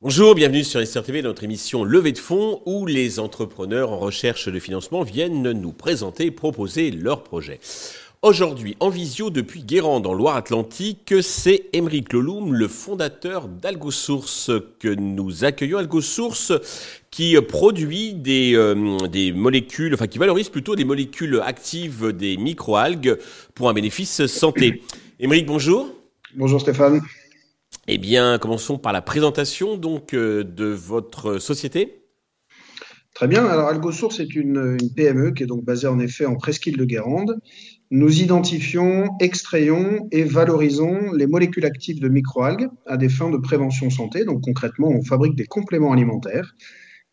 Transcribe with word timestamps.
Bonjour, 0.00 0.34
bienvenue 0.34 0.64
sur 0.64 0.86
SRTV, 0.86 1.22
notre 1.22 1.44
émission 1.44 1.84
Levée 1.84 2.12
de 2.12 2.18
fonds 2.18 2.60
où 2.66 2.84
les 2.84 3.18
entrepreneurs 3.18 3.90
en 3.92 3.98
recherche 3.98 4.48
de 4.48 4.58
financement 4.58 5.02
viennent 5.02 5.52
nous 5.52 5.72
présenter 5.72 6.26
et 6.26 6.30
proposer 6.30 6.90
leurs 6.90 7.22
projets. 7.22 7.60
Aujourd'hui, 8.24 8.74
en 8.80 8.88
visio 8.88 9.28
depuis 9.28 9.62
Guérande, 9.64 10.06
en 10.06 10.14
Loire-Atlantique, 10.14 11.12
c'est 11.20 11.66
Émeric 11.74 12.10
Loloum, 12.14 12.54
le 12.54 12.68
fondateur 12.68 13.48
d'AlgoSource, 13.48 14.50
que 14.78 14.88
nous 14.88 15.44
accueillons. 15.44 15.76
AlgoSource 15.76 16.54
qui 17.10 17.36
produit 17.46 18.14
des, 18.14 18.54
euh, 18.54 18.96
des 19.08 19.30
molécules, 19.30 19.92
enfin 19.92 20.06
qui 20.06 20.16
valorise 20.16 20.48
plutôt 20.48 20.74
des 20.74 20.86
molécules 20.86 21.38
actives 21.44 22.12
des 22.12 22.38
microalgues 22.38 23.18
pour 23.54 23.68
un 23.68 23.74
bénéfice 23.74 24.24
santé. 24.24 24.80
Émeric, 25.20 25.44
bonjour. 25.44 25.94
Bonjour 26.34 26.62
Stéphane. 26.62 27.02
Eh 27.88 27.98
bien, 27.98 28.38
commençons 28.38 28.78
par 28.78 28.94
la 28.94 29.02
présentation 29.02 29.76
donc 29.76 30.14
euh, 30.14 30.44
de 30.44 30.64
votre 30.64 31.38
société. 31.38 32.04
Très 33.14 33.28
bien. 33.28 33.44
Alors, 33.46 33.68
AlgoSource 33.68 34.18
est 34.18 34.34
une, 34.34 34.76
PME 34.96 35.30
qui 35.30 35.44
est 35.44 35.46
donc 35.46 35.64
basée 35.64 35.86
en 35.86 36.00
effet 36.00 36.26
en 36.26 36.34
Presqu'île 36.34 36.76
de 36.76 36.84
Guérande. 36.84 37.38
Nous 37.90 38.22
identifions, 38.22 39.10
extrayons 39.20 40.08
et 40.10 40.24
valorisons 40.24 41.12
les 41.12 41.26
molécules 41.26 41.66
actives 41.66 42.00
de 42.00 42.08
microalgues 42.08 42.68
à 42.86 42.96
des 42.96 43.08
fins 43.08 43.30
de 43.30 43.36
prévention 43.36 43.90
santé. 43.90 44.24
Donc, 44.24 44.42
concrètement, 44.42 44.88
on 44.88 45.02
fabrique 45.02 45.36
des 45.36 45.46
compléments 45.46 45.92
alimentaires. 45.92 46.54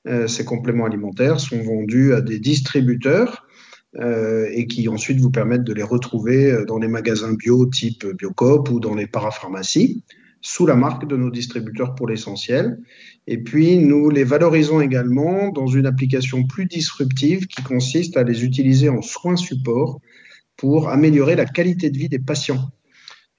Euh, 0.07 0.27
ces 0.27 0.45
compléments 0.45 0.85
alimentaires 0.85 1.39
sont 1.39 1.61
vendus 1.61 2.13
à 2.13 2.21
des 2.21 2.39
distributeurs 2.39 3.45
euh, 3.99 4.47
et 4.51 4.65
qui 4.65 4.87
ensuite 4.87 5.19
vous 5.19 5.29
permettent 5.29 5.65
de 5.65 5.73
les 5.73 5.83
retrouver 5.83 6.65
dans 6.67 6.79
les 6.79 6.87
magasins 6.87 7.33
bio 7.33 7.65
type 7.65 8.05
Biocop 8.05 8.69
ou 8.71 8.79
dans 8.79 8.95
les 8.95 9.07
parapharmacies 9.07 10.03
sous 10.41 10.65
la 10.65 10.75
marque 10.75 11.07
de 11.07 11.15
nos 11.15 11.29
distributeurs 11.29 11.95
pour 11.95 12.07
l'essentiel. 12.07 12.79
Et 13.27 13.37
puis, 13.37 13.77
nous 13.77 14.09
les 14.09 14.23
valorisons 14.23 14.81
également 14.81 15.49
dans 15.49 15.67
une 15.67 15.85
application 15.85 16.45
plus 16.45 16.65
disruptive 16.65 17.45
qui 17.47 17.61
consiste 17.61 18.17
à 18.17 18.23
les 18.23 18.43
utiliser 18.43 18.89
en 18.89 19.01
soins 19.01 19.35
support 19.35 20.01
pour 20.61 20.89
améliorer 20.89 21.35
la 21.35 21.45
qualité 21.45 21.89
de 21.89 21.97
vie 21.97 22.07
des 22.07 22.19
patients. 22.19 22.69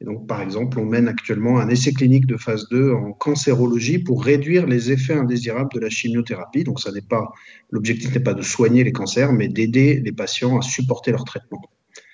Et 0.01 0.05
donc, 0.05 0.27
par 0.27 0.43
exemple, 0.43 0.81
on 0.81 0.85
mène 0.85 1.07
actuellement 1.07 1.61
un 1.61 1.69
essai 1.69 1.93
clinique 1.93 2.27
de 2.27 2.37
phase 2.37 2.69
2 2.69 2.91
en 2.91 3.13
cancérologie 3.13 4.01
pour 4.01 4.25
réduire 4.25 4.67
les 4.67 4.91
effets 4.91 5.13
indésirables 5.13 5.73
de 5.73 5.79
la 5.79 5.89
chimiothérapie. 5.89 6.65
Donc, 6.65 6.81
ça 6.81 6.91
n'est 6.91 7.01
pas, 7.01 7.31
l'objectif 7.71 8.13
n'est 8.13 8.25
pas 8.25 8.35
de 8.35 8.43
soigner 8.43 8.83
les 8.83 8.91
cancers, 8.91 9.33
mais 9.33 9.47
d'aider 9.47 10.03
les 10.05 10.11
patients 10.11 10.59
à 10.59 10.63
supporter 10.63 11.13
leur 11.13 11.23
traitement. 11.23 11.63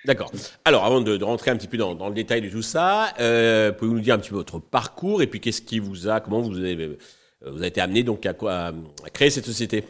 D'accord. 0.05 0.31
Alors, 0.67 0.85
avant 0.85 1.01
de, 1.01 1.23
rentrer 1.25 1.53
un 1.53 1.57
petit 1.57 1.69
peu 1.69 1.79
dans, 1.79 2.09
le 2.11 2.15
détail 2.15 2.43
de 2.43 2.51
tout 2.51 2.61
ça, 2.61 3.15
euh, 3.19 3.73
pouvez-vous 3.73 3.97
nous 3.97 4.03
dire 4.03 4.15
un 4.15 4.19
petit 4.19 4.29
peu 4.29 4.37
votre 4.37 4.59
parcours 4.59 5.23
et 5.23 5.27
puis 5.27 5.41
qu'est-ce 5.41 5.63
qui 5.63 5.79
vous 5.79 6.07
a, 6.07 6.21
comment 6.21 6.43
vous 6.43 6.59
avez, 6.59 6.77
euh, 6.77 6.99
vous 7.47 7.61
avez 7.61 7.69
été 7.69 7.81
amené 7.81 8.03
donc 8.03 8.27
à 8.27 8.35
quoi 8.35 8.75
à 9.07 9.11
créer 9.11 9.31
cette 9.31 9.47
société? 9.47 9.85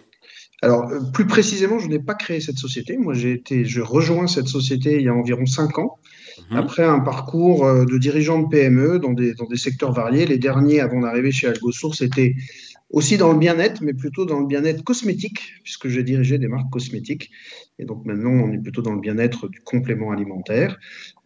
Alors, 0.61 0.89
euh, 0.91 1.01
plus 1.13 1.27
précisément, 1.27 1.79
je 1.79 1.89
n'ai 1.89 2.01
pas 2.01 2.15
créé 2.15 2.41
cette 2.41 2.59
société. 2.59 2.97
Moi, 2.97 3.15
j'ai 3.15 3.33
été, 3.33 3.65
je 3.65 3.81
rejoins 3.81 4.27
cette 4.27 4.49
société 4.49 4.97
il 4.97 5.03
y 5.03 5.09
a 5.09 5.15
environ 5.15 5.47
cinq 5.47 5.79
ans, 5.79 5.99
mhm. 6.51 6.57
après 6.57 6.85
un 6.85 7.01
parcours 7.01 7.65
de 7.65 7.99
dirigeant 7.99 8.43
de 8.43 8.49
PME 8.49 8.99
dans 8.99 9.13
des, 9.13 9.35
dans 9.35 9.47
des 9.47 9.57
secteurs 9.57 9.93
variés. 9.93 10.27
Les 10.27 10.39
derniers, 10.39 10.81
avant 10.81 11.01
d'arriver 11.01 11.31
chez 11.31 11.47
AlgoSource, 11.47 12.03
étaient 12.03 12.35
aussi 12.91 13.19
dans 13.19 13.33
le 13.33 13.39
bien-être, 13.39 13.83
mais 13.83 13.93
plutôt 13.93 14.25
dans 14.25 14.41
le 14.41 14.47
bien-être 14.47 14.83
cosmétique, 14.83 15.55
puisque 15.63 15.89
j'ai 15.89 16.03
dirigé 16.03 16.39
des 16.39 16.49
marques 16.49 16.71
cosmétiques. 16.71 17.31
Et 17.79 17.85
donc 17.85 18.05
maintenant, 18.07 18.31
on 18.31 18.53
est 18.53 18.59
plutôt 18.59 18.83
dans 18.83 18.95
le 18.95 19.01
bien-être 19.01 19.49
du 19.49 19.61
complément 19.61 20.11
alimentaire. 20.11 20.79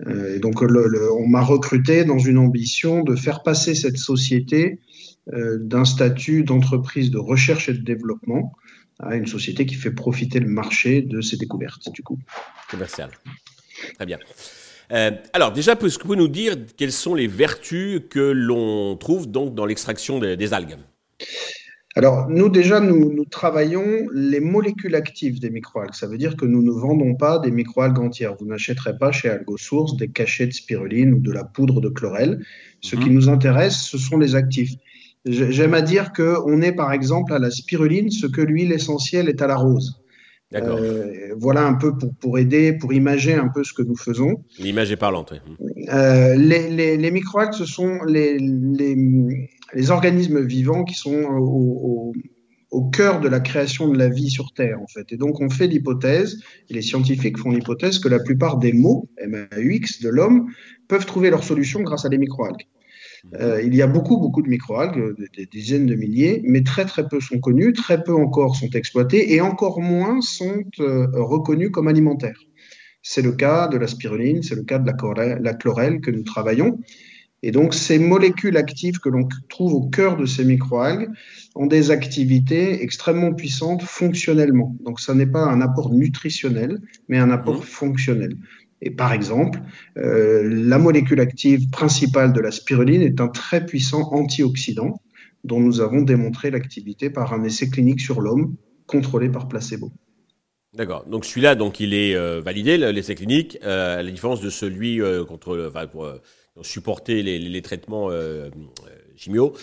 Euh, 0.07 0.37
et 0.37 0.39
donc 0.41 0.63
on 0.63 1.29
m'a 1.29 1.43
recruté 1.43 2.05
dans 2.05 2.19
une 2.19 2.39
ambition 2.39 3.03
de 3.03 3.15
faire 3.15 3.43
passer 3.43 3.75
cette 3.75 3.99
société 3.99 4.81
euh, 5.33 5.59
d'un 5.59 5.85
statut 5.85 6.43
d'entreprise 6.43 7.11
de 7.11 7.19
recherche 7.19 7.69
et 7.69 7.75
de 7.75 7.83
développement 7.83 8.53
à 8.99 9.17
une 9.17 9.27
société 9.27 9.67
qui 9.67 9.75
fait 9.75 9.91
profiter 9.91 10.41
le 10.41 10.49
marché 10.49 11.03
de 11.03 11.21
ses 11.21 11.37
découvertes, 11.37 11.91
du 11.93 12.03
coup. 12.03 12.19
Commercial. 12.71 13.11
Très 13.95 14.07
bien. 14.07 14.19
Euh, 14.93 15.11
alors 15.33 15.53
déjà, 15.53 15.73
est-ce 15.73 15.99
que 15.99 16.03
vous 16.03 16.09
pouvez 16.09 16.19
nous 16.19 16.29
dire 16.29 16.55
quelles 16.77 16.93
sont 16.93 17.15
les 17.15 17.27
vertus 17.27 18.03
que 18.11 18.21
l'on 18.21 18.97
trouve 18.97 19.31
donc 19.31 19.55
dans 19.55 19.65
l'extraction 19.65 20.19
des 20.19 20.53
algues? 20.53 20.77
Alors, 21.95 22.31
nous, 22.31 22.49
déjà, 22.49 22.81
nous, 22.81 23.25
travaillons 23.27 24.09
les 24.15 24.41
molécules 24.41 24.95
actives 24.95 25.41
des 25.41 25.51
microalgues. 25.51 25.93
Ça 25.93 26.07
veut 26.07 26.17
dire 26.17 26.37
que 26.37 26.47
nous 26.47 26.63
ne 26.63 26.71
vendons 26.71 27.15
pas 27.15 27.39
des 27.39 27.51
microalgues 27.51 27.99
entières. 27.99 28.35
Vous 28.41 28.47
n'achèterez 28.47 28.97
pas 28.97 29.13
chez 29.13 29.29
AlgoSource 29.29 29.97
des 29.97 30.09
cachets 30.09 30.47
de 30.47 30.53
spiruline 30.53 31.13
ou 31.13 31.21
de 31.21 31.31
la 31.31 31.45
poudre 31.45 31.83
de 31.83 31.91
chlorelle. 31.91 32.43
Ce 32.81 32.97
qui 32.97 33.11
mhm. 33.11 33.15
nous 33.15 33.29
intéresse, 33.29 33.83
ce 33.83 33.99
sont 33.99 34.17
les 34.17 34.35
actifs. 34.35 34.73
J'aime 35.25 35.75
à 35.75 35.83
dire 35.83 36.13
qu'on 36.13 36.63
est, 36.63 36.73
par 36.73 36.93
exemple, 36.93 37.33
à 37.33 37.39
la 37.39 37.51
spiruline 37.51 38.11
ce 38.11 38.27
que 38.27 38.41
l'huile 38.41 38.73
essentielle 38.73 39.29
est 39.29 39.41
à 39.41 39.47
la 39.47 39.57
rose. 39.57 40.03
Euh, 40.55 41.35
voilà 41.39 41.67
un 41.67 41.75
peu 41.75 41.97
pour, 41.97 42.15
pour 42.17 42.39
aider, 42.39 42.73
pour 42.75 42.93
imager 42.93 43.35
un 43.35 43.49
peu 43.49 43.65
ce 43.65 43.73
que 43.73 43.83
nous 43.83 43.97
faisons. 43.97 44.45
L'image 44.59 44.93
est 44.93 44.97
parlante, 44.97 45.33
oui. 45.33 45.87
Euh, 45.93 46.35
les, 46.35 46.71
les, 46.71 46.97
les 46.97 47.11
microalgues, 47.11 47.55
ce 47.55 47.65
sont 47.65 48.01
les, 48.07 48.39
les, 48.39 48.97
les, 49.73 49.91
organismes 49.91 50.45
vivants 50.45 50.85
qui 50.85 50.95
sont 50.95 51.15
au, 51.15 52.13
au, 52.13 52.13
au, 52.71 52.91
cœur 52.91 53.21
de 53.21 53.29
la 53.29 53.41
création 53.41 53.89
de 53.89 53.99
la 53.99 54.09
vie 54.09 54.31
sur 54.31 54.53
Terre, 54.53 54.79
en 54.81 54.87
fait. 54.87 55.11
Et 55.13 55.17
donc, 55.17 55.41
on 55.41 55.49
fait 55.49 55.67
l'hypothèse, 55.67 56.39
et 56.69 56.75
les 56.75 56.83
scientifiques 56.83 57.39
font 57.39 57.51
l'hypothèse, 57.51 57.99
que 57.99 58.09
la 58.09 58.21
plupart 58.21 58.59
des 58.59 58.73
mots, 58.73 59.09
MAUX, 59.27 60.03
de 60.03 60.09
l'homme, 60.09 60.51
peuvent 60.87 61.07
trouver 61.07 61.31
leur 61.31 61.45
solution 61.45 61.81
grâce 61.81 62.05
à 62.05 62.09
des 62.09 62.19
microalgues. 62.19 62.67
Euh, 63.41 63.63
il 63.63 63.75
y 63.75 63.83
a 63.83 63.87
beaucoup, 63.87 64.19
beaucoup 64.19 64.43
de 64.43 64.49
microalgues, 64.49 65.15
des, 65.37 65.47
dizaines 65.47 65.87
de 65.87 65.95
milliers, 65.95 66.43
mais 66.45 66.63
très, 66.63 66.85
très 66.85 67.07
peu 67.07 67.21
sont 67.21 67.39
connus, 67.39 67.73
très 67.73 68.03
peu 68.03 68.15
encore 68.15 68.57
sont 68.57 68.71
exploités 68.71 69.35
et 69.35 69.41
encore 69.41 69.81
moins 69.81 70.21
sont 70.21 70.65
euh, 70.81 71.07
reconnus 71.15 71.71
comme 71.71 71.89
alimentaires. 71.89 72.41
C'est 73.03 73.23
le 73.23 73.33
cas 73.33 73.69
de 73.69 73.77
la 73.79 73.87
spiruline, 73.87 74.43
c'est 74.43 74.55
le 74.55 74.65
cas 74.65 74.79
de 74.79 74.91
la, 74.91 75.39
la 75.39 75.55
chlorelle 75.55 76.01
que 76.01 76.11
nous 76.11 76.23
travaillons. 76.23 76.79
Et 77.45 77.51
donc, 77.51 77.75
ces 77.75 77.99
molécules 77.99 78.57
actives 78.57 79.01
que 79.01 79.09
l'on 79.09 79.27
trouve 79.49 79.75
au 79.75 79.89
cœur 79.89 80.17
de 80.17 80.27
ces 80.27 80.45
microalgues 80.45 81.09
ont 81.57 81.67
des 81.67 81.91
activités 81.91 82.83
extrêmement 82.85 83.35
puissantes 83.35 83.83
fonctionnellement. 83.83 84.77
Donc, 84.85 85.01
ça 85.01 85.13
n'est 85.13 85.27
pas 85.27 85.45
un 85.45 85.61
apport 85.61 85.93
nutritionnel, 85.93 86.81
mais 87.09 87.19
un 87.19 87.31
apport 87.31 87.59
mmh. 87.59 87.63
fonctionnel. 87.63 88.37
Et 88.83 88.91
par 88.91 89.13
exemple, 89.13 89.61
euh, 89.97 90.43
la 90.45 90.79
molécule 90.79 91.21
active 91.21 91.71
principale 91.71 92.33
de 92.33 92.41
la 92.41 92.51
spiruline 92.51 93.01
est 93.01 93.21
un 93.21 93.29
très 93.29 93.65
puissant 93.65 94.13
antioxydant 94.13 95.01
dont 95.45 95.61
nous 95.61 95.81
avons 95.81 96.03
démontré 96.03 96.51
l'activité 96.51 97.09
par 97.09 97.33
un 97.33 97.45
essai 97.45 97.71
clinique 97.71 98.01
sur 98.01 98.21
l'homme 98.21 98.57
contrôlé 98.87 99.29
par 99.29 99.47
placebo. 99.47 99.93
D'accord. 100.75 101.05
Donc 101.07 101.25
celui-là, 101.25 101.55
donc 101.55 101.79
il 101.79 101.95
est 101.95 102.17
euh, 102.17 102.41
validé 102.41 102.77
l'essai 102.77 103.15
clinique, 103.15 103.57
euh, 103.63 104.01
à 104.01 104.03
la 104.03 104.11
différence 104.11 104.41
de 104.41 104.51
celui 104.51 105.01
contre, 105.29 105.69
enfin, 105.69 105.87
pour 105.87 106.13
supporter 106.63 107.23
les, 107.23 107.63
traitements 107.63 108.11
chimio, 109.17 109.55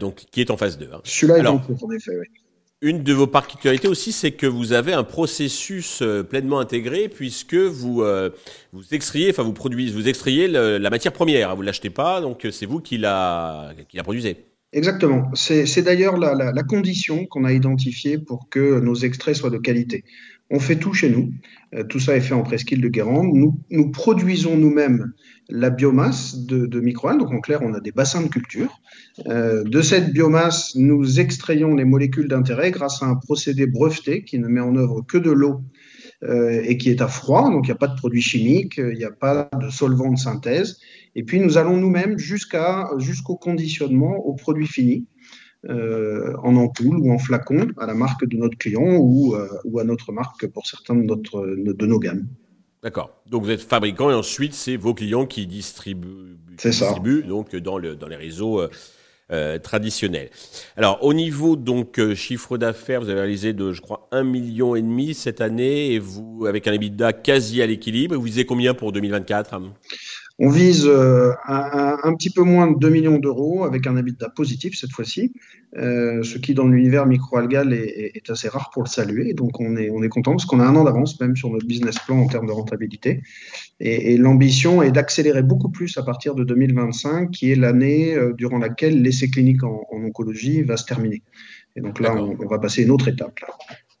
donc 0.00 0.24
qui 0.30 0.40
est 0.40 0.50
en 0.50 0.56
phase 0.56 0.78
2. 0.78 0.88
Hein. 0.92 1.00
Celui-là 1.04 1.38
est 1.38 1.46
en 1.46 1.58
cours, 1.58 1.84
en 1.84 1.90
effet. 1.90 2.12
Oui. 2.18 2.43
Une 2.82 3.02
de 3.02 3.12
vos 3.14 3.26
particularités 3.26 3.88
aussi, 3.88 4.12
c'est 4.12 4.32
que 4.32 4.46
vous 4.46 4.72
avez 4.72 4.92
un 4.92 5.04
processus 5.04 6.02
euh, 6.02 6.22
pleinement 6.22 6.58
intégré 6.58 7.08
puisque 7.08 7.54
vous 7.54 8.02
euh, 8.02 8.30
vous 8.72 8.92
extrayez, 8.92 9.30
enfin 9.30 9.42
vous 9.42 9.54
produisez, 9.54 9.92
vous 9.92 10.08
extrayez 10.08 10.48
la 10.48 10.90
matière 10.90 11.12
première. 11.12 11.50
Hein, 11.50 11.54
vous 11.54 11.62
l'achetez 11.62 11.90
pas, 11.90 12.20
donc 12.20 12.44
euh, 12.44 12.50
c'est 12.50 12.66
vous 12.66 12.80
qui 12.80 12.98
la 12.98 13.72
qui 13.88 13.96
la 13.96 14.02
produisez. 14.02 14.44
Exactement. 14.72 15.30
C'est 15.34 15.82
d'ailleurs 15.82 16.16
la, 16.16 16.34
la, 16.34 16.50
la, 16.50 16.62
condition 16.64 17.26
qu'on 17.26 17.44
a 17.44 17.52
identifiée 17.52 18.18
pour 18.18 18.48
que 18.50 18.80
nos 18.80 18.96
extraits 18.96 19.36
soient 19.36 19.50
de 19.50 19.58
qualité. 19.58 20.04
On 20.50 20.60
fait 20.60 20.76
tout 20.76 20.92
chez 20.92 21.10
nous. 21.10 21.32
tout 21.88 21.98
ça 21.98 22.16
est 22.16 22.20
fait 22.20 22.34
en 22.34 22.42
presqu'île 22.42 22.80
de 22.80 22.88
Guérande. 22.88 23.32
Nous, 23.70 23.90
produisons 23.90 24.56
nous-mêmes 24.56 25.12
la 25.48 25.70
biomasse 25.70 26.38
de, 26.44 26.66
de 26.66 26.80
microalgues. 26.80 27.20
Donc 27.20 27.32
en 27.32 27.40
clair, 27.40 27.60
on 27.62 27.74
a 27.74 27.80
des 27.80 27.92
bassins 27.92 28.22
de 28.22 28.28
culture. 28.28 28.80
Euh, 29.26 29.64
de 29.64 29.82
cette 29.82 30.12
biomasse, 30.12 30.74
nous 30.74 31.20
extrayons 31.20 31.74
les 31.74 31.84
molécules 31.84 32.28
d'intérêt 32.28 32.70
grâce 32.70 33.02
à 33.02 33.06
un 33.06 33.16
procédé 33.16 33.66
breveté 33.66 34.24
qui 34.24 34.38
ne 34.38 34.48
met 34.48 34.60
en 34.60 34.76
œuvre 34.76 35.02
que 35.02 35.18
de 35.18 35.30
l'eau 35.30 35.62
euh, 36.22 36.62
et 36.64 36.76
qui 36.76 36.90
est 36.90 37.00
à 37.00 37.08
froid. 37.08 37.50
Donc 37.50 37.66
il 37.66 37.70
n'y 37.70 37.76
a 37.76 37.78
pas 37.78 37.88
de 37.88 37.96
produits 37.96 38.22
chimiques, 38.22 38.76
il 38.78 38.96
n'y 38.96 39.04
a 39.04 39.10
pas 39.10 39.48
de 39.60 39.68
solvant 39.68 40.10
de 40.10 40.18
synthèse. 40.18 40.78
Et 41.14 41.22
puis 41.22 41.40
nous 41.40 41.58
allons 41.58 41.76
nous-mêmes 41.76 42.18
jusqu'au 42.18 43.36
conditionnement 43.36 44.16
au 44.26 44.34
produit 44.34 44.66
fini. 44.66 45.06
Euh, 45.70 46.34
en 46.42 46.56
ampoule 46.56 46.98
ou 46.98 47.10
en 47.10 47.18
flacon 47.18 47.68
à 47.78 47.86
la 47.86 47.94
marque 47.94 48.26
de 48.26 48.36
notre 48.36 48.58
client 48.58 48.96
ou, 48.98 49.34
euh, 49.34 49.48
ou 49.64 49.78
à 49.78 49.84
notre 49.84 50.12
marque 50.12 50.46
pour 50.48 50.66
certains 50.66 50.94
de, 50.94 51.04
notre, 51.04 51.40
de 51.56 51.86
nos 51.86 51.98
gammes. 51.98 52.26
D'accord. 52.82 53.22
Donc 53.26 53.44
vous 53.44 53.50
êtes 53.50 53.62
fabricant 53.62 54.10
et 54.10 54.14
ensuite 54.14 54.52
c'est 54.52 54.76
vos 54.76 54.92
clients 54.92 55.24
qui 55.24 55.46
distribuent, 55.46 56.36
distribuent 56.62 57.22
donc 57.22 57.56
dans, 57.56 57.78
le, 57.78 57.96
dans 57.96 58.08
les 58.08 58.16
réseaux 58.16 58.60
traditionnels. 59.62 60.28
Alors, 60.76 61.02
au 61.02 61.14
niveau 61.14 61.56
donc 61.56 61.98
chiffre 62.14 62.58
d'affaires, 62.58 63.00
vous 63.00 63.08
avez 63.08 63.20
réalisé 63.20 63.54
de, 63.54 63.72
je 63.72 63.80
crois, 63.80 64.06
un 64.12 64.22
million 64.22 64.76
et 64.76 64.82
demi 64.82 65.14
cette 65.14 65.40
année, 65.40 65.92
et 65.92 65.98
vous, 65.98 66.44
avec 66.46 66.68
un 66.68 66.72
EBITDA 66.72 67.14
quasi 67.14 67.62
à 67.62 67.66
l'équilibre, 67.66 68.14
vous 68.14 68.22
visez 68.22 68.44
combien 68.44 68.74
pour 68.74 68.92
2024 68.92 69.54
on 70.40 70.48
vise 70.48 70.84
euh, 70.86 71.32
un, 71.46 72.14
petit 72.14 72.30
peu 72.30 72.42
moins 72.42 72.70
de 72.70 72.76
2 72.76 72.88
millions 72.90 73.18
d'euros 73.18 73.64
avec 73.64 73.86
un 73.86 73.96
habitat 73.96 74.28
positif 74.28 74.76
cette 74.76 74.90
fois-ci, 74.90 75.32
euh, 75.76 76.24
ce 76.24 76.38
qui 76.38 76.54
dans 76.54 76.66
l'univers 76.66 77.06
microalgal 77.06 77.72
est, 77.72 78.16
est, 78.16 78.30
assez 78.30 78.48
rare 78.48 78.70
pour 78.70 78.82
le 78.82 78.88
saluer. 78.88 79.32
Donc 79.32 79.60
on 79.60 79.76
est, 79.76 79.90
on 79.90 80.02
est 80.02 80.08
content 80.08 80.32
parce 80.32 80.44
qu'on 80.44 80.58
a 80.58 80.64
un 80.64 80.74
an 80.74 80.82
d'avance 80.82 81.20
même 81.20 81.36
sur 81.36 81.50
notre 81.50 81.66
business 81.66 82.00
plan 82.00 82.18
en 82.18 82.26
termes 82.26 82.46
de 82.46 82.52
rentabilité. 82.52 83.22
Et, 83.78 84.16
l'ambition 84.16 84.82
est 84.82 84.90
d'accélérer 84.90 85.42
beaucoup 85.42 85.68
plus 85.68 85.96
à 85.98 86.02
partir 86.02 86.34
de 86.34 86.42
2025, 86.42 87.30
qui 87.30 87.52
est 87.52 87.56
l'année 87.56 88.14
euh, 88.16 88.32
durant 88.32 88.58
laquelle 88.58 89.02
l'essai 89.02 89.30
clinique 89.30 89.62
en, 89.62 89.84
oncologie 89.92 90.62
va 90.62 90.76
se 90.76 90.84
terminer. 90.84 91.22
Et 91.76 91.80
donc 91.80 92.00
là, 92.00 92.14
on, 92.14 92.36
on, 92.40 92.46
va 92.46 92.58
passer 92.58 92.82
une 92.82 92.90
autre 92.90 93.08
étape. 93.08 93.38
Là. 93.40 93.48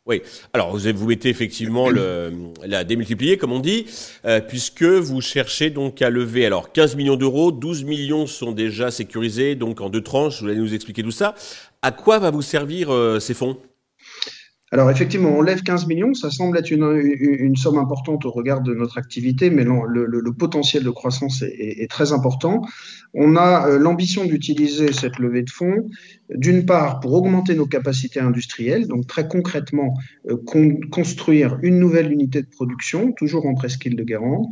Oui, 0.06 0.20
alors 0.52 0.76
vous, 0.76 0.92
vous 0.94 1.06
mettez 1.06 1.30
effectivement 1.30 1.88
la 1.88 2.84
démultiplier, 2.84 3.38
comme 3.38 3.52
on 3.52 3.58
dit, 3.58 3.86
euh, 4.26 4.38
puisque 4.38 4.82
vous 4.82 5.22
cherchez 5.22 5.70
donc 5.70 6.02
à 6.02 6.10
lever 6.10 6.44
alors 6.44 6.72
15 6.72 6.94
millions 6.96 7.16
d'euros, 7.16 7.52
12 7.52 7.84
millions 7.84 8.26
sont 8.26 8.52
déjà 8.52 8.90
sécurisés, 8.90 9.54
donc 9.54 9.80
en 9.80 9.88
deux 9.88 10.02
tranches, 10.02 10.42
vous 10.42 10.48
allez 10.48 10.58
nous 10.58 10.74
expliquer 10.74 11.02
tout 11.02 11.10
ça. 11.10 11.34
À 11.80 11.90
quoi 11.90 12.18
va 12.18 12.30
vous 12.30 12.42
servir 12.42 12.92
euh, 12.92 13.18
ces 13.18 13.32
fonds? 13.32 13.56
Alors 14.74 14.90
effectivement, 14.90 15.28
on 15.38 15.40
lève 15.40 15.62
15 15.62 15.86
millions, 15.86 16.14
ça 16.14 16.32
semble 16.32 16.58
être 16.58 16.72
une, 16.72 17.54
somme 17.54 17.78
importante 17.78 18.24
au 18.24 18.32
regard 18.32 18.60
de 18.60 18.74
notre 18.74 18.98
activité, 18.98 19.48
mais 19.48 19.62
le, 19.62 20.32
potentiel 20.36 20.82
de 20.82 20.90
croissance 20.90 21.42
est, 21.42 21.88
très 21.88 22.12
important. 22.12 22.60
On 23.14 23.36
a 23.36 23.68
euh, 23.68 23.78
l'ambition 23.78 24.24
d'utiliser 24.24 24.92
cette 24.92 25.20
levée 25.20 25.42
de 25.42 25.50
fonds, 25.50 25.88
d'une 26.28 26.66
part 26.66 26.98
pour 26.98 27.12
augmenter 27.12 27.54
nos 27.54 27.66
capacités 27.66 28.18
industrielles, 28.18 28.88
donc 28.88 29.06
très 29.06 29.28
concrètement 29.28 29.94
euh, 30.28 30.38
construire 30.90 31.56
une 31.62 31.78
nouvelle 31.78 32.10
unité 32.10 32.42
de 32.42 32.48
production, 32.48 33.12
toujours 33.12 33.46
en 33.46 33.54
presqu'île 33.54 33.94
de 33.94 34.02
Guérande, 34.02 34.46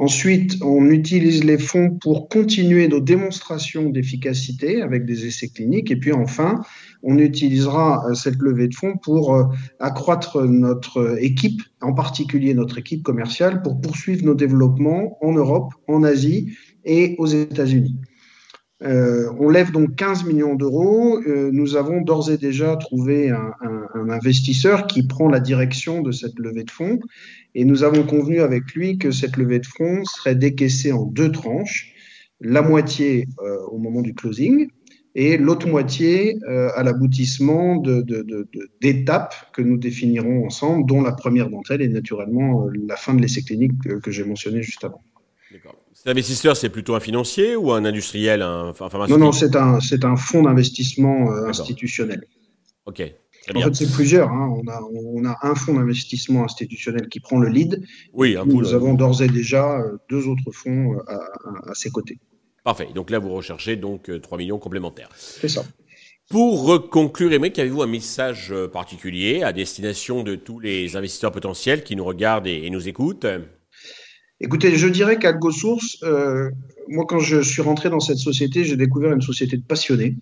Ensuite, 0.00 0.56
on 0.62 0.88
utilise 0.88 1.44
les 1.44 1.58
fonds 1.58 1.90
pour 1.90 2.30
continuer 2.30 2.88
nos 2.88 3.00
démonstrations 3.00 3.90
d'efficacité 3.90 4.80
avec 4.80 5.04
des 5.04 5.26
essais 5.26 5.48
cliniques. 5.48 5.90
Et 5.90 5.96
puis 5.96 6.12
enfin, 6.12 6.62
on 7.02 7.18
utilisera 7.18 8.06
euh, 8.06 8.14
cette 8.14 8.36
levée 8.36 8.68
de 8.68 8.74
fonds 8.74 8.96
pour 8.96 9.34
euh, 9.34 9.44
accroître 9.78 10.42
notre 10.42 11.18
équipe, 11.20 11.62
en 11.80 11.92
particulier 11.92 12.54
notre 12.54 12.78
équipe 12.78 13.02
commerciale, 13.02 13.62
pour 13.62 13.80
poursuivre 13.80 14.24
nos 14.24 14.34
développements 14.34 15.18
en 15.22 15.32
Europe, 15.32 15.72
en 15.88 16.02
Asie 16.02 16.56
et 16.84 17.16
aux 17.18 17.26
États-Unis. 17.26 17.96
Euh, 18.82 19.30
on 19.38 19.50
lève 19.50 19.72
donc 19.72 19.94
15 19.96 20.24
millions 20.24 20.54
d'euros. 20.54 21.20
Euh, 21.26 21.50
nous 21.52 21.76
avons 21.76 22.00
d'ores 22.00 22.30
et 22.30 22.38
déjà 22.38 22.76
trouvé 22.76 23.30
un, 23.30 23.52
investisseur 24.08 24.86
qui 24.86 25.06
prend 25.06 25.28
la 25.28 25.40
direction 25.40 26.00
de 26.00 26.10
cette 26.10 26.38
levée 26.38 26.64
de 26.64 26.70
fonds 26.70 26.98
et 27.54 27.64
nous 27.64 27.84
avons 27.84 28.02
convenu 28.02 28.40
avec 28.40 28.72
lui 28.74 28.98
que 28.98 29.10
cette 29.10 29.36
levée 29.36 29.58
de 29.58 29.66
fonds 29.66 30.02
serait 30.04 30.34
décaissée 30.34 30.90
en 30.90 31.04
deux 31.04 31.30
tranches, 31.30 31.92
la 32.40 32.62
moitié 32.62 33.28
euh, 33.40 33.58
au 33.70 33.78
moment 33.78 34.00
du 34.00 34.14
closing 34.14 34.68
et 35.14 35.36
l'autre 35.36 35.66
moitié 35.66 36.38
à 36.46 36.82
l'aboutissement 36.82 37.82
d'étapes 38.80 39.34
que 39.52 39.62
nous 39.62 39.76
définirons 39.76 40.46
ensemble, 40.46 40.86
dont 40.86 41.02
la 41.02 41.12
première 41.12 41.50
d'entre 41.50 41.72
elles 41.72 41.82
est 41.82 41.88
naturellement 41.88 42.68
la 42.86 42.96
fin 42.96 43.14
de 43.14 43.20
l'essai 43.20 43.42
clinique 43.42 43.72
que 44.02 44.10
j'ai 44.10 44.24
mentionné 44.24 44.62
juste 44.62 44.84
avant. 44.84 45.02
Cet 45.92 46.08
investisseur, 46.08 46.56
c'est 46.56 46.68
plutôt 46.68 46.94
un 46.94 47.00
financier 47.00 47.56
ou 47.56 47.72
un 47.72 47.84
industriel 47.84 48.42
un, 48.42 48.72
Non, 49.08 49.18
non, 49.18 49.32
c'est 49.32 49.54
un, 49.56 49.78
un 50.02 50.16
fonds 50.16 50.42
d'investissement 50.42 51.30
euh, 51.30 51.48
institutionnel. 51.48 52.24
Ok. 52.86 53.02
En 53.54 53.60
fait, 53.60 53.74
c'est 53.74 53.92
plusieurs. 53.92 54.30
Hein. 54.30 54.48
On, 54.50 54.68
a, 54.68 54.80
on 54.94 55.24
a 55.24 55.36
un 55.42 55.54
fonds 55.54 55.74
d'investissement 55.74 56.44
institutionnel 56.44 57.08
qui 57.08 57.20
prend 57.20 57.38
le 57.38 57.48
lead. 57.48 57.84
Oui, 58.12 58.36
un 58.36 58.44
Nous 58.44 58.74
avons 58.74 58.94
d'ores 58.94 59.22
et 59.22 59.28
déjà 59.28 59.78
euh, 59.78 59.98
deux 60.08 60.26
autres 60.26 60.52
fonds 60.52 60.94
euh, 60.94 61.02
à, 61.06 61.70
à, 61.70 61.74
ses 61.74 61.90
côtés. 61.90 62.18
Parfait. 62.64 62.88
Donc 62.94 63.10
là, 63.10 63.18
vous 63.18 63.32
recherchez 63.34 63.76
donc 63.76 64.10
3 64.20 64.38
millions 64.38 64.58
complémentaires. 64.58 65.08
C'est 65.16 65.48
ça. 65.48 65.64
Pour 66.28 66.88
conclure, 66.90 67.32
Émeric, 67.32 67.58
avez-vous 67.58 67.82
un 67.82 67.88
message 67.88 68.54
particulier 68.72 69.42
à 69.42 69.52
destination 69.52 70.22
de 70.22 70.36
tous 70.36 70.60
les 70.60 70.96
investisseurs 70.96 71.32
potentiels 71.32 71.82
qui 71.82 71.96
nous 71.96 72.04
regardent 72.04 72.46
et 72.46 72.70
nous 72.70 72.86
écoutent? 72.86 73.26
Écoutez, 74.42 74.74
je 74.74 74.88
dirais 74.88 75.18
qu'AlgoSource, 75.18 75.98
euh, 76.02 76.50
moi 76.88 77.04
quand 77.06 77.18
je 77.18 77.42
suis 77.42 77.60
rentré 77.60 77.90
dans 77.90 78.00
cette 78.00 78.18
société, 78.18 78.64
j'ai 78.64 78.76
découvert 78.76 79.12
une 79.12 79.20
société 79.20 79.58
de 79.58 79.62
passionnés 79.62 80.16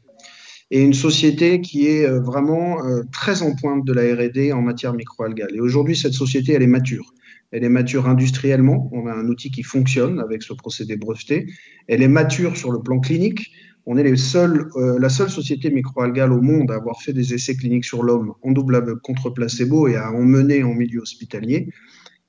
et 0.70 0.82
une 0.82 0.94
société 0.94 1.60
qui 1.60 1.86
est 1.86 2.04
euh, 2.04 2.20
vraiment 2.20 2.84
euh, 2.84 3.02
très 3.12 3.42
en 3.42 3.54
pointe 3.54 3.84
de 3.84 3.92
la 3.92 4.02
R&D 4.14 4.52
en 4.52 4.62
matière 4.62 4.92
microalgale. 4.92 5.54
Et 5.54 5.60
aujourd'hui, 5.60 5.96
cette 5.96 6.12
société, 6.12 6.52
elle 6.52 6.62
est 6.62 6.66
mature. 6.66 7.14
Elle 7.50 7.64
est 7.64 7.70
mature 7.70 8.06
industriellement. 8.06 8.90
On 8.92 9.06
a 9.06 9.12
un 9.12 9.26
outil 9.28 9.50
qui 9.50 9.62
fonctionne 9.62 10.20
avec 10.20 10.42
ce 10.42 10.52
procédé 10.52 10.96
breveté. 10.96 11.46
Elle 11.86 12.02
est 12.02 12.08
mature 12.08 12.56
sur 12.56 12.70
le 12.70 12.80
plan 12.80 13.00
clinique. 13.00 13.50
On 13.86 13.96
est 13.96 14.02
les 14.02 14.16
seuls, 14.16 14.68
euh, 14.76 14.98
la 14.98 15.08
seule 15.08 15.30
société 15.30 15.70
microalgale 15.70 16.34
au 16.34 16.42
monde 16.42 16.70
à 16.70 16.74
avoir 16.74 17.00
fait 17.00 17.14
des 17.14 17.32
essais 17.32 17.56
cliniques 17.56 17.86
sur 17.86 18.02
l'homme 18.02 18.34
en 18.42 18.52
double 18.52 18.76
aveugle 18.76 19.00
contre 19.00 19.30
placebo 19.30 19.88
et 19.88 19.96
à 19.96 20.12
en 20.12 20.24
mener 20.24 20.62
en 20.62 20.74
milieu 20.74 21.00
hospitalier 21.00 21.70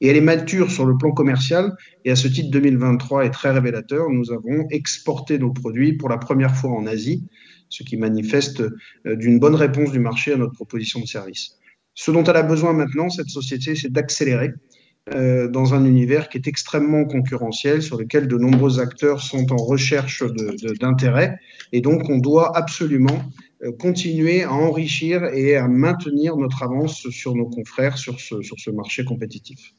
et 0.02 0.08
elle 0.08 0.18
est 0.18 0.22
mature 0.22 0.72
sur 0.72 0.86
le 0.86 0.98
plan 0.98 1.12
commercial. 1.12 1.76
Et 2.06 2.12
à 2.12 2.16
ce 2.16 2.28
titre, 2.28 2.50
2023 2.52 3.26
est 3.26 3.32
très 3.32 3.52
révélateur. 3.52 4.10
Nous 4.10 4.32
avons 4.32 4.68
exporté 4.70 5.38
nos 5.40 5.52
produits 5.52 5.94
pour 5.94 6.10
la 6.10 6.18
première 6.18 6.56
fois 6.56 6.72
en 6.72 6.86
Asie, 6.86 7.26
ce 7.70 7.84
qui 7.84 7.98
manifeste 7.98 8.62
euh, 8.62 9.16
d'une 9.16 9.40
bonne 9.40 9.56
réponse 9.56 9.92
du 9.92 10.00
marché 10.00 10.34
à 10.34 10.38
notre 10.38 10.54
proposition 10.54 11.00
de 11.00 11.06
service. 11.06 11.58
Ce 11.94 12.12
dont 12.12 12.24
elle 12.24 12.38
a 12.38 12.44
besoin 12.44 12.74
maintenant, 12.74 13.10
cette 13.10 13.30
société, 13.30 13.76
c'est 13.76 13.92
d'accélérer 13.92 14.52
euh, 15.16 15.48
dans 15.48 15.74
un 15.74 15.86
univers 15.86 16.30
qui 16.30 16.38
est 16.38 16.48
extrêmement 16.48 17.06
concurrentiel, 17.06 17.82
sur 17.82 17.98
lequel 17.98 18.28
de 18.28 18.38
nombreux 18.38 18.80
acteurs 18.80 19.22
sont 19.22 19.52
en 19.52 19.58
recherche 19.58 20.24
d'intérêt. 20.80 21.40
Et 21.72 21.82
donc, 21.82 22.10
on 22.10 22.18
doit 22.18 22.56
absolument 22.56 23.24
euh, 23.64 23.72
continuer 23.72 24.44
à 24.44 24.54
enrichir 24.54 25.26
et 25.34 25.56
à 25.56 25.68
maintenir 25.68 26.38
notre 26.38 26.64
avance 26.64 27.10
sur 27.10 27.36
nos 27.36 27.48
confrères 27.48 27.98
sur 27.98 28.20
ce, 28.20 28.42
sur 28.42 28.60
ce 28.60 28.70
marché 28.70 29.04
compétitif. 29.04 29.74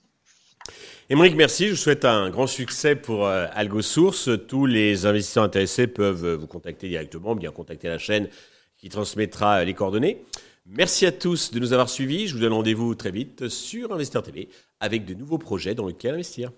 Émeric, 1.12 1.34
merci. 1.34 1.66
Je 1.66 1.70
vous 1.70 1.76
souhaite 1.76 2.04
un 2.04 2.30
grand 2.30 2.46
succès 2.46 2.94
pour 2.94 3.26
euh, 3.26 3.48
AlgoSource. 3.54 4.30
Tous 4.46 4.64
les 4.64 5.06
investisseurs 5.06 5.42
intéressés 5.42 5.88
peuvent 5.88 6.24
euh, 6.24 6.36
vous 6.36 6.46
contacter 6.46 6.88
directement, 6.88 7.34
bien 7.34 7.50
contacter 7.50 7.88
la 7.88 7.98
chaîne 7.98 8.28
qui 8.76 8.90
transmettra 8.90 9.56
euh, 9.56 9.64
les 9.64 9.74
coordonnées. 9.74 10.22
Merci 10.66 11.06
à 11.06 11.10
tous 11.10 11.50
de 11.50 11.58
nous 11.58 11.72
avoir 11.72 11.90
suivis. 11.90 12.28
Je 12.28 12.34
vous 12.34 12.40
donne 12.40 12.52
rendez-vous 12.52 12.94
très 12.94 13.10
vite 13.10 13.48
sur 13.48 13.92
Investeur 13.92 14.22
TV 14.22 14.50
avec 14.78 15.04
de 15.04 15.14
nouveaux 15.14 15.38
projets 15.38 15.74
dans 15.74 15.88
lesquels 15.88 16.14
investir. 16.14 16.52